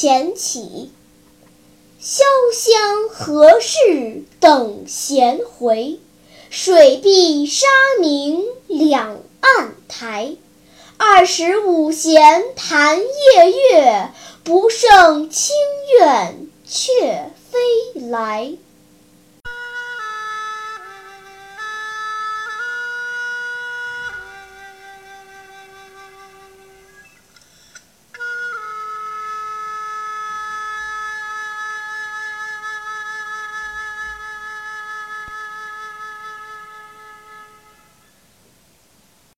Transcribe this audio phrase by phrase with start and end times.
[0.00, 0.90] 前起
[2.00, 2.22] 潇
[2.54, 6.00] 湘何事等闲回
[6.48, 7.66] 水碧沙
[8.00, 10.36] 明两岸台。
[10.96, 14.08] 二十五弦弹夜月
[14.42, 15.54] 不胜清
[15.98, 18.54] 怨却飞来。